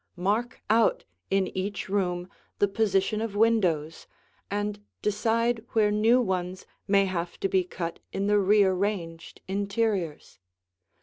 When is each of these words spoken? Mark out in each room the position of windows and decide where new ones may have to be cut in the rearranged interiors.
Mark 0.15 0.63
out 0.67 1.03
in 1.29 1.55
each 1.55 1.87
room 1.87 2.27
the 2.57 2.67
position 2.67 3.21
of 3.21 3.35
windows 3.35 4.07
and 4.49 4.79
decide 5.03 5.63
where 5.73 5.91
new 5.91 6.19
ones 6.19 6.65
may 6.87 7.05
have 7.05 7.39
to 7.39 7.47
be 7.47 7.63
cut 7.63 7.99
in 8.11 8.25
the 8.25 8.39
rearranged 8.39 9.41
interiors. 9.47 10.39